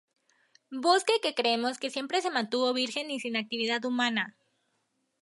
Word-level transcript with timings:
bosque 0.85 1.21
que 1.23 1.35
creemos 1.35 1.77
que 1.77 1.91
siempre 1.95 2.21
se 2.23 2.31
mantuvo 2.31 2.73
virgen 2.73 3.11
y 3.11 3.19
sin 3.19 3.35
actividad 3.37 3.85
humana 3.85 4.35